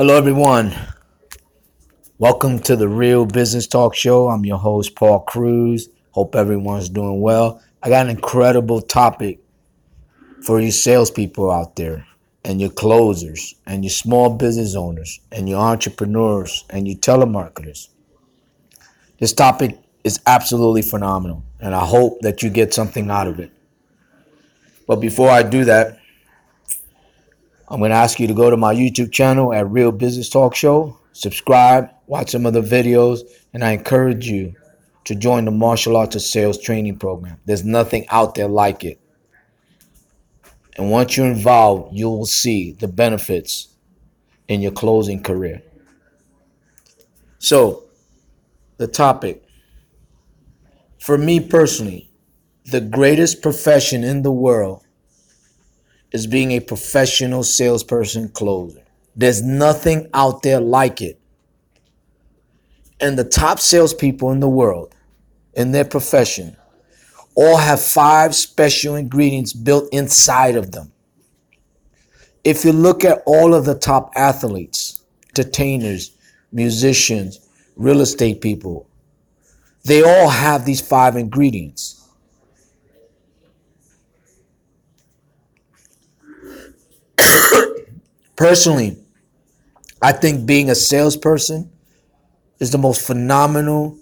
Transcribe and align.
Hello, 0.00 0.16
everyone. 0.16 0.74
Welcome 2.16 2.58
to 2.60 2.74
the 2.74 2.88
Real 2.88 3.26
Business 3.26 3.66
Talk 3.66 3.94
Show. 3.94 4.30
I'm 4.30 4.46
your 4.46 4.56
host, 4.56 4.94
Paul 4.94 5.20
Cruz. 5.20 5.90
Hope 6.12 6.34
everyone's 6.34 6.88
doing 6.88 7.20
well. 7.20 7.60
I 7.82 7.90
got 7.90 8.06
an 8.06 8.10
incredible 8.10 8.80
topic 8.80 9.40
for 10.42 10.58
you 10.58 10.70
salespeople 10.70 11.50
out 11.50 11.76
there, 11.76 12.06
and 12.46 12.62
your 12.62 12.70
closers, 12.70 13.54
and 13.66 13.84
your 13.84 13.90
small 13.90 14.36
business 14.36 14.74
owners, 14.74 15.20
and 15.32 15.50
your 15.50 15.60
entrepreneurs, 15.60 16.64
and 16.70 16.88
your 16.88 16.96
telemarketers. 16.96 17.88
This 19.18 19.34
topic 19.34 19.78
is 20.02 20.18
absolutely 20.26 20.80
phenomenal, 20.80 21.44
and 21.60 21.74
I 21.74 21.84
hope 21.84 22.22
that 22.22 22.42
you 22.42 22.48
get 22.48 22.72
something 22.72 23.10
out 23.10 23.26
of 23.26 23.38
it. 23.38 23.52
But 24.86 24.96
before 24.96 25.28
I 25.28 25.42
do 25.42 25.66
that, 25.66 25.99
I'm 27.70 27.78
going 27.78 27.90
to 27.90 27.96
ask 27.96 28.18
you 28.18 28.26
to 28.26 28.34
go 28.34 28.50
to 28.50 28.56
my 28.56 28.74
YouTube 28.74 29.12
channel 29.12 29.54
at 29.54 29.70
Real 29.70 29.92
Business 29.92 30.28
Talk 30.28 30.56
Show, 30.56 30.98
subscribe, 31.12 31.88
watch 32.08 32.30
some 32.30 32.44
of 32.44 32.52
the 32.52 32.62
videos, 32.62 33.20
and 33.54 33.62
I 33.62 33.70
encourage 33.70 34.26
you 34.26 34.54
to 35.04 35.14
join 35.14 35.44
the 35.44 35.52
Martial 35.52 35.96
Arts 35.96 36.16
of 36.16 36.22
Sales 36.22 36.58
training 36.58 36.98
program. 36.98 37.38
There's 37.44 37.64
nothing 37.64 38.06
out 38.08 38.34
there 38.34 38.48
like 38.48 38.84
it. 38.84 39.00
And 40.76 40.90
once 40.90 41.16
you're 41.16 41.26
involved, 41.26 41.96
you 41.96 42.08
will 42.08 42.26
see 42.26 42.72
the 42.72 42.88
benefits 42.88 43.68
in 44.48 44.60
your 44.60 44.72
closing 44.72 45.22
career. 45.22 45.62
So, 47.38 47.84
the 48.78 48.88
topic 48.88 49.44
for 51.00 51.16
me 51.16 51.40
personally, 51.40 52.10
the 52.66 52.80
greatest 52.80 53.42
profession 53.42 54.04
in 54.04 54.22
the 54.22 54.32
world 54.32 54.84
is 56.12 56.26
being 56.26 56.52
a 56.52 56.60
professional 56.60 57.42
salesperson 57.42 58.28
closer. 58.30 58.82
There's 59.16 59.42
nothing 59.42 60.08
out 60.14 60.42
there 60.42 60.60
like 60.60 61.00
it. 61.00 61.20
And 63.00 63.18
the 63.18 63.24
top 63.24 63.60
salespeople 63.60 64.30
in 64.30 64.40
the 64.40 64.48
world, 64.48 64.94
in 65.54 65.72
their 65.72 65.84
profession, 65.84 66.56
all 67.34 67.56
have 67.56 67.80
five 67.80 68.34
special 68.34 68.96
ingredients 68.96 69.52
built 69.52 69.88
inside 69.92 70.56
of 70.56 70.72
them. 70.72 70.92
If 72.44 72.64
you 72.64 72.72
look 72.72 73.04
at 73.04 73.22
all 73.26 73.54
of 73.54 73.64
the 73.64 73.74
top 73.74 74.12
athletes, 74.16 75.02
entertainers, 75.28 76.16
musicians, 76.52 77.40
real 77.76 78.00
estate 78.00 78.40
people, 78.40 78.88
they 79.84 80.02
all 80.02 80.28
have 80.28 80.64
these 80.64 80.80
five 80.80 81.16
ingredients. 81.16 81.99
Personally, 88.40 88.96
I 90.00 90.12
think 90.12 90.46
being 90.46 90.70
a 90.70 90.74
salesperson 90.74 91.70
is 92.58 92.70
the 92.70 92.78
most 92.78 93.06
phenomenal 93.06 93.98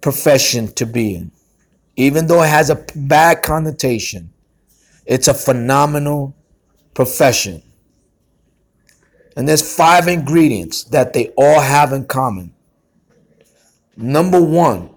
profession 0.00 0.68
to 0.74 0.86
be 0.86 1.16
in. 1.16 1.32
Even 1.96 2.28
though 2.28 2.44
it 2.44 2.48
has 2.48 2.70
a 2.70 2.86
bad 2.94 3.42
connotation, 3.42 4.32
it's 5.04 5.26
a 5.26 5.34
phenomenal 5.34 6.36
profession. 6.94 7.60
And 9.36 9.48
there's 9.48 9.76
five 9.76 10.06
ingredients 10.06 10.84
that 10.84 11.12
they 11.12 11.30
all 11.36 11.58
have 11.58 11.92
in 11.92 12.06
common. 12.06 12.54
Number 13.96 14.40
one 14.40 14.90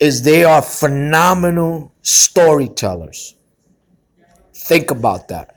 is 0.00 0.22
they 0.22 0.42
are 0.42 0.62
phenomenal 0.62 1.92
storytellers. 2.00 3.34
Think 4.54 4.90
about 4.90 5.28
that. 5.28 5.55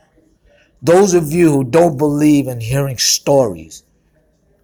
Those 0.82 1.14
of 1.14 1.32
you 1.32 1.52
who 1.52 1.64
don't 1.64 1.98
believe 1.98 2.48
in 2.48 2.62
hearing 2.62 2.98
stories, 2.98 3.84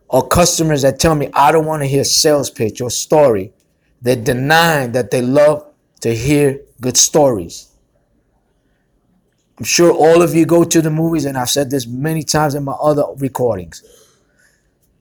or 0.08 0.28
customers 0.28 0.84
that 0.84 1.00
tell 1.00 1.16
me 1.16 1.30
I 1.34 1.52
don't 1.52 1.66
want 1.66 1.84
to 1.84 1.88
hear 1.88 2.04
sales 2.04 2.50
pitch 2.50 2.80
or 2.80 2.90
story, 2.90 3.52
they're 4.02 4.16
denying 4.16 4.94
that 4.94 5.12
they 5.12 5.22
love 5.22 5.66
to 6.02 6.16
hear 6.16 6.62
good 6.80 6.96
stories. 6.96 7.70
I'm 9.58 9.66
sure 9.66 9.92
all 9.92 10.22
of 10.22 10.36
you 10.36 10.46
go 10.46 10.64
to 10.64 10.82
the 10.82 10.92
movies, 10.92 11.26
and 11.26 11.38
I've 11.38 11.50
said 11.50 11.70
this 11.70 11.88
many 11.88 12.24
times 12.24 12.56
in 12.56 12.64
my 12.64 12.74
other 12.74 13.06
recordings. 13.18 13.84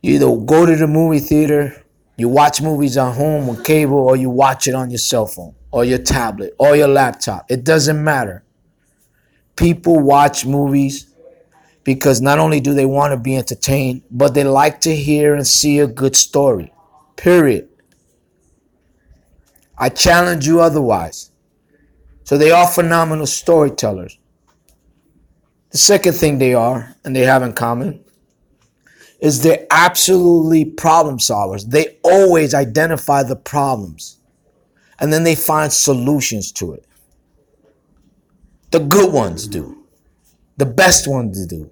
You 0.03 0.15
either 0.15 0.37
go 0.37 0.67
to 0.67 0.77
the 0.77 0.87
movie 0.87 1.19
theater, 1.19 1.85
you 2.17 2.29
watch 2.29 2.63
movies 2.63 2.97
at 2.97 3.13
home 3.13 3.49
on 3.49 3.63
cable, 3.65 3.99
or 3.99 4.17
you 4.17 4.31
watch 4.31 4.69
it 4.69 4.75
on 4.75 4.91
your 4.91 4.99
cell 4.99 5.27
phone, 5.27 5.55
or 5.71 5.85
your 5.85 5.99
tablet, 5.99 6.55
or 6.59 6.77
your 6.77 6.89
laptop. 6.89 7.51
It 7.51 7.65
doesn't 7.65 8.03
matter 8.03 8.45
people 9.57 9.99
watch 9.99 10.45
movies 10.45 11.07
because 11.85 12.21
not 12.21 12.39
only 12.39 12.61
do 12.61 12.75
they 12.75 12.87
want 12.87 13.13
to 13.13 13.19
be 13.19 13.37
entertained, 13.37 14.03
but 14.11 14.35
they 14.35 14.45
like 14.45 14.81
to 14.81 14.95
hear 14.95 15.35
and 15.35 15.47
see 15.47 15.79
a 15.79 15.87
good 15.87 16.17
story. 16.17 16.73
Period. 17.17 17.69
I 19.77 19.89
challenge 19.89 20.47
you 20.47 20.61
otherwise. 20.61 21.31
So 22.25 22.39
they 22.39 22.51
are 22.51 22.67
phenomenal 22.67 23.27
storytellers. 23.27 24.19
The 25.71 25.79
second 25.79 26.15
thing 26.15 26.39
they 26.39 26.55
are, 26.55 26.97
and 27.05 27.15
they 27.15 27.23
have 27.23 27.43
in 27.43 27.53
common, 27.53 28.03
is 29.21 29.43
they're 29.43 29.67
absolutely 29.71 30.65
problem 30.65 31.19
solvers. 31.19 31.69
They 31.69 31.99
always 32.03 32.55
identify 32.55 33.23
the 33.23 33.37
problems 33.37 34.19
and 34.99 35.13
then 35.13 35.25
they 35.25 35.35
find 35.35 35.73
solutions 35.73 36.53
to 36.53 36.73
it. 36.73 36.87
The 38.75 38.81
good 38.81 39.13
ones 39.13 39.47
do. 39.47 39.85
The 40.57 40.67
best 40.67 41.07
ones 41.07 41.47
do. 41.47 41.71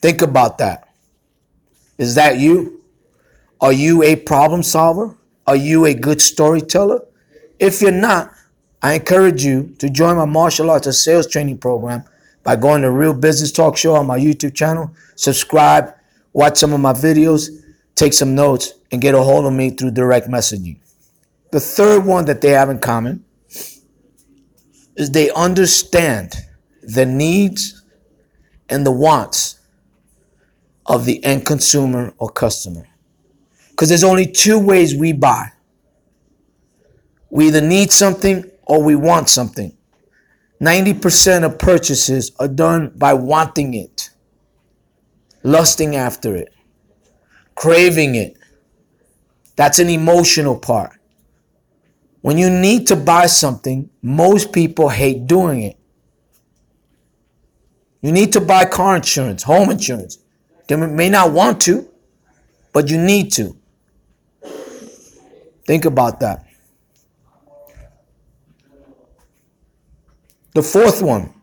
Think 0.00 0.22
about 0.22 0.56
that. 0.56 0.88
Is 1.98 2.14
that 2.14 2.38
you? 2.38 2.82
Are 3.60 3.70
you 3.74 4.02
a 4.02 4.16
problem 4.16 4.62
solver? 4.62 5.14
Are 5.46 5.56
you 5.56 5.84
a 5.84 5.92
good 5.92 6.22
storyteller? 6.22 7.04
If 7.58 7.82
you're 7.82 7.90
not, 7.90 8.32
I 8.80 8.94
encourage 8.94 9.44
you 9.44 9.74
to 9.78 9.90
join 9.90 10.16
my 10.16 10.24
martial 10.24 10.70
arts 10.70 10.86
and 10.86 10.94
sales 10.94 11.26
training 11.26 11.58
program 11.58 12.04
by 12.44 12.56
going 12.56 12.80
to 12.80 12.90
Real 12.90 13.12
Business 13.12 13.52
Talk 13.52 13.76
Show 13.76 13.94
on 13.94 14.06
my 14.06 14.18
YouTube 14.18 14.54
channel, 14.54 14.90
subscribe, 15.16 15.92
watch 16.32 16.56
some 16.56 16.72
of 16.72 16.80
my 16.80 16.94
videos, 16.94 17.50
take 17.94 18.14
some 18.14 18.34
notes, 18.34 18.72
and 18.90 19.02
get 19.02 19.14
a 19.14 19.22
hold 19.22 19.44
of 19.44 19.52
me 19.52 19.68
through 19.68 19.90
direct 19.90 20.28
messaging. 20.28 20.78
The 21.50 21.60
third 21.60 22.06
one 22.06 22.24
that 22.24 22.40
they 22.40 22.52
have 22.52 22.70
in 22.70 22.78
common 22.78 23.22
is 24.96 25.10
they 25.10 25.30
understand 25.30 26.34
the 26.82 27.06
needs 27.06 27.82
and 28.68 28.86
the 28.86 28.92
wants 28.92 29.60
of 30.86 31.04
the 31.04 31.22
end 31.24 31.46
consumer 31.46 32.12
or 32.18 32.28
customer. 32.28 32.86
Because 33.70 33.88
there's 33.88 34.04
only 34.04 34.26
two 34.26 34.58
ways 34.58 34.94
we 34.94 35.12
buy 35.12 35.50
we 37.34 37.48
either 37.48 37.60
need 37.60 37.90
something 37.90 38.48
or 38.62 38.80
we 38.80 38.94
want 38.94 39.28
something. 39.28 39.76
90% 40.62 41.44
of 41.44 41.58
purchases 41.58 42.30
are 42.38 42.46
done 42.46 42.92
by 42.94 43.12
wanting 43.12 43.74
it, 43.74 44.10
lusting 45.42 45.96
after 45.96 46.36
it, 46.36 46.54
craving 47.56 48.14
it. 48.14 48.36
That's 49.56 49.80
an 49.80 49.88
emotional 49.88 50.56
part. 50.56 50.92
When 52.24 52.38
you 52.38 52.48
need 52.48 52.86
to 52.86 52.96
buy 52.96 53.26
something, 53.26 53.90
most 54.00 54.50
people 54.50 54.88
hate 54.88 55.26
doing 55.26 55.60
it. 55.62 55.76
You 58.00 58.12
need 58.12 58.32
to 58.32 58.40
buy 58.40 58.64
car 58.64 58.96
insurance, 58.96 59.42
home 59.42 59.70
insurance. 59.70 60.16
They 60.66 60.74
may 60.76 61.10
not 61.10 61.32
want 61.32 61.60
to, 61.68 61.86
but 62.72 62.88
you 62.88 62.96
need 62.96 63.30
to. 63.32 63.54
Think 65.66 65.84
about 65.84 66.20
that. 66.20 66.46
The 70.54 70.62
fourth 70.62 71.02
one, 71.02 71.34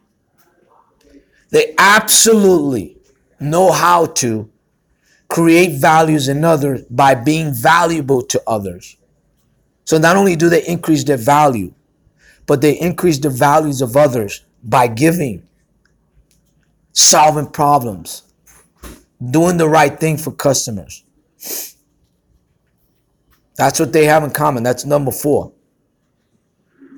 they 1.52 1.76
absolutely 1.78 2.97
know 3.40 3.72
how 3.72 4.08
to 4.23 4.50
create 5.29 5.79
values 5.79 6.28
in 6.28 6.44
others 6.44 6.82
by 6.90 7.14
being 7.14 7.53
valuable 7.53 8.23
to 8.23 8.41
others. 8.47 8.97
So 9.86 9.98
not 9.98 10.16
only 10.16 10.36
do 10.36 10.50
they 10.50 10.66
increase 10.66 11.04
their 11.04 11.18
value, 11.18 11.74
but 12.46 12.62
they 12.62 12.80
increase 12.80 13.20
the 13.20 13.30
values 13.30 13.82
of 13.82 13.96
others 13.96 14.46
by 14.64 14.88
giving, 14.88 15.48
solving 16.94 17.48
problems, 17.48 18.24
doing 19.30 19.58
the 19.58 19.70
right 19.70 20.00
thing 20.00 20.18
for 20.18 20.32
customers. 20.32 21.04
That's 23.56 23.80
what 23.80 23.94
they 23.94 24.06
have 24.06 24.24
in 24.24 24.32
common. 24.32 24.64
That's 24.64 24.86
number 24.86 25.12
four. 25.12 25.54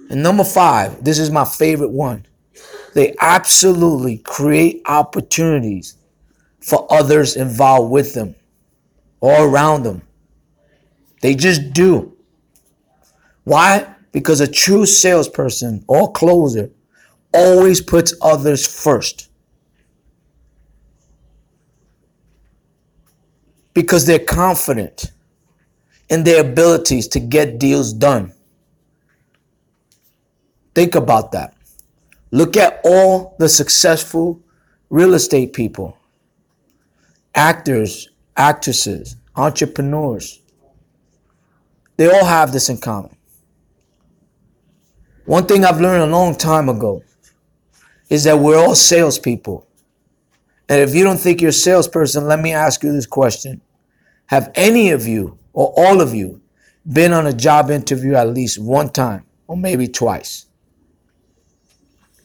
And 0.10 0.22
number 0.22 0.44
five, 0.44 1.04
this 1.04 1.20
is 1.20 1.32
my 1.32 1.46
favorite 1.46 1.92
one. 1.92 2.26
They 2.94 3.16
absolutely 3.20 4.20
create 4.20 4.82
opportunities 4.86 5.98
for 6.62 6.88
others 6.92 7.36
involved 7.36 7.92
with 7.92 8.14
them, 8.14 8.36
all 9.20 9.44
around 9.44 9.84
them. 9.84 10.04
They 11.22 11.36
just 11.36 11.74
do. 11.74 12.13
Why? 13.44 13.96
Because 14.12 14.40
a 14.40 14.48
true 14.48 14.86
salesperson 14.86 15.84
or 15.88 16.12
closer 16.12 16.70
always 17.34 17.82
puts 17.82 18.14
others 18.22 18.66
first. 18.66 19.30
Because 23.74 24.06
they're 24.06 24.20
confident 24.20 25.12
in 26.10 26.24
their 26.24 26.42
abilities 26.42 27.08
to 27.10 27.20
get 27.20 27.58
deals 27.60 27.92
done. 27.92 28.34
Think 30.76 30.96
about 30.96 31.32
that. 31.32 31.56
Look 32.32 32.56
at 32.58 32.80
all 32.84 33.36
the 33.40 33.50
successful 33.50 34.42
real 34.90 35.14
estate 35.14 35.54
people, 35.54 35.98
actors, 37.36 38.10
actresses, 38.38 39.16
entrepreneurs. 39.36 40.42
They 41.98 42.10
all 42.12 42.26
have 42.26 42.52
this 42.52 42.70
in 42.70 42.78
common. 42.78 43.16
One 45.26 45.46
thing 45.46 45.64
I've 45.64 45.80
learned 45.80 46.04
a 46.04 46.16
long 46.16 46.36
time 46.36 46.68
ago 46.68 47.02
is 48.10 48.26
that 48.26 48.40
we're 48.40 48.58
all 48.58 48.76
salespeople. 48.76 49.66
And 50.68 50.82
if 50.82 50.94
you 50.94 51.04
don't 51.04 51.20
think 51.20 51.40
you're 51.40 51.50
a 51.50 51.54
salesperson, 51.54 52.26
let 52.26 52.40
me 52.40 52.52
ask 52.52 52.84
you 52.84 52.92
this 52.92 53.06
question. 53.06 53.62
Have 54.28 54.52
any 54.56 54.92
of 54.92 55.08
you 55.08 55.38
or 55.54 55.74
all 55.78 56.02
of 56.02 56.14
you 56.14 56.42
been 56.92 57.14
on 57.14 57.26
a 57.26 57.34
job 57.34 57.72
interview 57.72 58.16
at 58.16 58.30
least 58.30 58.60
one 58.60 58.90
time 58.90 59.26
or 59.48 59.56
maybe 59.56 59.88
twice? 59.88 60.46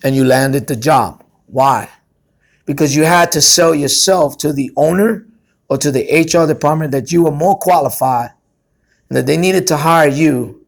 And 0.03 0.17
you 0.17 0.25
landed 0.25 0.67
the 0.67 0.77
job. 0.77 1.25
Why? 1.47 1.89
Because 2.67 2.97
you 2.97 3.05
had 3.05 3.31
to 3.33 3.41
sell 3.41 3.75
yourself 3.75 4.39
to 4.39 4.53
the 4.53 4.73
owner 4.77 5.27
or 5.69 5.79
to 5.79 5.91
the 5.93 6.03
HR 6.03 6.47
department 6.47 6.93
that 6.93 7.13
you 7.13 7.25
were 7.25 7.31
more 7.31 7.59
qualified 7.59 8.31
and 9.09 9.17
that 9.17 9.27
they 9.27 9.37
needed 9.37 9.67
to 9.69 9.77
hire 9.77 10.09
you 10.09 10.67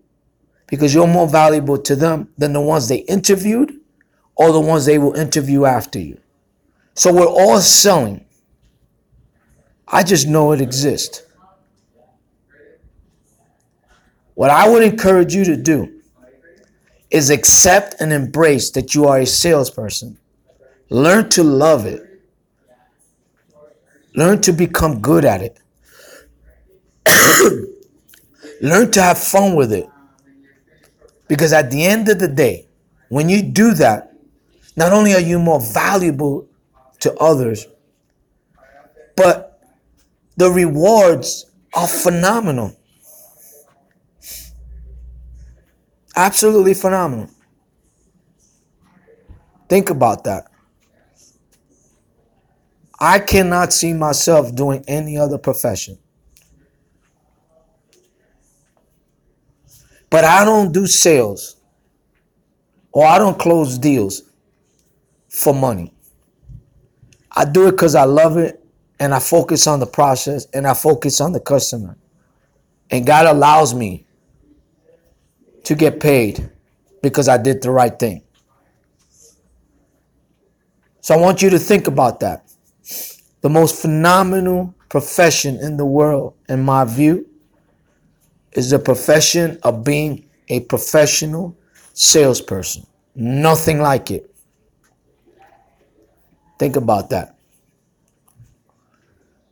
because 0.71 0.95
you're 0.95 1.07
more 1.07 1.29
valuable 1.29 1.77
to 1.77 1.97
them 1.97 2.29
than 2.39 2.53
the 2.53 2.61
ones 2.61 2.89
they 2.89 2.99
interviewed 2.99 3.79
or 4.37 4.53
the 4.53 4.61
ones 4.61 4.87
they 4.87 4.99
will 4.99 5.15
interview 5.15 5.65
after 5.65 5.99
you. 5.99 6.19
So 6.95 7.13
we're 7.13 7.27
all 7.27 7.61
selling. 7.61 8.25
I 9.87 10.05
just 10.05 10.29
know 10.29 10.53
it 10.53 10.61
exists. 10.61 11.23
What 14.35 14.51
I 14.51 14.69
would 14.69 14.83
encourage 14.83 15.35
you 15.35 15.45
to 15.45 15.57
do 15.57 16.01
is 17.11 17.29
accept 17.31 17.97
and 18.01 18.13
embrace 18.13 18.71
that 18.71 18.95
you 18.95 19.07
are 19.07 19.19
a 19.19 19.27
salesperson. 19.27 20.17
Learn 20.89 21.29
to 21.31 21.43
love 21.43 21.85
it. 21.85 22.07
Learn 24.15 24.41
to 24.43 24.53
become 24.53 25.01
good 25.01 25.25
at 25.25 25.43
it. 25.43 25.59
Learn 28.61 28.91
to 28.93 29.03
have 29.03 29.19
fun 29.19 29.55
with 29.57 29.73
it. 29.73 29.89
Because 31.31 31.53
at 31.53 31.71
the 31.71 31.85
end 31.85 32.09
of 32.09 32.19
the 32.19 32.27
day, 32.27 32.67
when 33.09 33.29
you 33.29 33.41
do 33.41 33.73
that, 33.75 34.13
not 34.75 34.93
only 34.93 35.15
are 35.15 35.21
you 35.21 35.39
more 35.39 35.61
valuable 35.61 36.49
to 36.99 37.15
others, 37.19 37.69
but 39.15 39.63
the 40.37 40.51
rewards 40.51 41.47
are 41.73 41.87
phenomenal. 41.87 42.77
Absolutely 46.17 46.75
phenomenal. 46.75 47.31
Think 49.69 49.91
about 49.91 50.25
that. 50.25 50.51
I 52.99 53.21
cannot 53.21 53.73
see 53.73 53.93
myself 53.93 54.53
doing 54.53 54.83
any 54.89 55.17
other 55.17 55.39
profession. 55.39 55.97
But 60.11 60.25
I 60.25 60.45
don't 60.45 60.73
do 60.73 60.87
sales 60.87 61.57
or 62.93 63.07
I 63.07 63.19
don't 63.19 63.39
close 63.39 63.79
deals 63.79 64.23
for 65.29 65.55
money. 65.55 65.95
I 67.31 67.45
do 67.45 67.69
it 67.69 67.73
because 67.73 67.95
I 67.95 68.05
love 68.05 68.37
it 68.37 68.63
and 68.99 69.15
I 69.15 69.21
focus 69.21 69.69
on 69.69 69.79
the 69.79 69.87
process 69.87 70.47
and 70.53 70.67
I 70.67 70.75
focus 70.75 71.21
on 71.21 71.33
the 71.33 71.41
customer. 71.41 71.97
And 72.91 73.07
God 73.07 73.27
allows 73.27 73.73
me 73.73 74.05
to 75.65 75.77
get 75.77 76.01
paid 76.01 76.51
because 77.03 77.29
I 77.29 77.39
did 77.39 77.63
the 77.63 77.71
right 77.71 77.97
thing. 77.97 78.23
So 81.01 81.15
I 81.15 81.19
want 81.19 81.41
you 81.41 81.51
to 81.51 81.59
think 81.59 81.87
about 81.87 82.21
that. 82.21 82.51
The 83.41 83.49
most 83.49 83.81
phenomenal 83.81 84.75
profession 84.89 85.57
in 85.61 85.77
the 85.77 85.87
world, 85.87 86.35
in 86.49 86.63
my 86.63 86.85
view, 86.85 87.30
is 88.53 88.71
the 88.71 88.79
profession 88.79 89.59
of 89.63 89.85
being 89.85 90.29
a 90.49 90.61
professional 90.61 91.57
salesperson. 91.93 92.87
Nothing 93.15 93.81
like 93.81 94.11
it. 94.11 94.35
Think 96.59 96.77
about 96.77 97.11
that. 97.11 97.37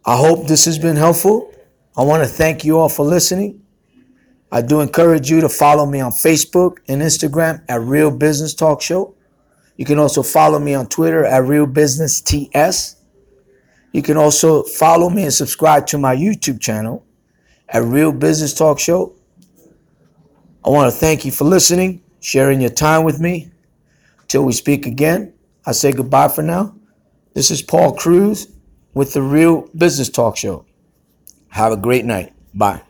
I 0.04 0.16
hope 0.16 0.46
this 0.46 0.64
has 0.64 0.78
been 0.78 0.96
helpful. 0.96 1.52
I 1.96 2.02
want 2.02 2.22
to 2.22 2.28
thank 2.28 2.64
you 2.64 2.78
all 2.78 2.88
for 2.88 3.04
listening. 3.04 3.62
I 4.50 4.62
do 4.62 4.80
encourage 4.80 5.30
you 5.30 5.40
to 5.42 5.48
follow 5.48 5.84
me 5.84 6.00
on 6.00 6.12
Facebook 6.12 6.78
and 6.88 7.02
Instagram 7.02 7.62
at 7.68 7.80
Real 7.82 8.10
Business 8.10 8.54
Talk 8.54 8.80
Show. 8.80 9.14
You 9.76 9.84
can 9.84 9.98
also 9.98 10.22
follow 10.22 10.58
me 10.58 10.74
on 10.74 10.86
Twitter 10.88 11.24
at 11.24 11.44
Real 11.44 11.66
Business 11.66 12.20
TS. 12.20 12.96
You 13.92 14.02
can 14.02 14.16
also 14.16 14.62
follow 14.62 15.10
me 15.10 15.24
and 15.24 15.32
subscribe 15.32 15.86
to 15.88 15.98
my 15.98 16.14
YouTube 16.16 16.60
channel 16.60 17.04
at 17.68 17.82
Real 17.82 18.12
Business 18.12 18.54
Talk 18.54 18.78
Show. 18.78 19.14
I 20.64 20.70
want 20.70 20.92
to 20.92 20.98
thank 20.98 21.24
you 21.24 21.30
for 21.30 21.44
listening, 21.44 22.02
sharing 22.20 22.60
your 22.60 22.70
time 22.70 23.04
with 23.04 23.20
me. 23.20 23.50
Till 24.26 24.44
we 24.44 24.52
speak 24.52 24.86
again, 24.86 25.32
I 25.66 25.72
say 25.72 25.92
goodbye 25.92 26.28
for 26.28 26.42
now. 26.42 26.74
This 27.34 27.50
is 27.50 27.62
Paul 27.62 27.94
Cruz 27.94 28.48
with 28.94 29.12
the 29.14 29.22
Real 29.22 29.68
Business 29.76 30.08
Talk 30.08 30.36
Show. 30.36 30.66
Have 31.48 31.72
a 31.72 31.76
great 31.76 32.04
night. 32.04 32.32
Bye. 32.54 32.82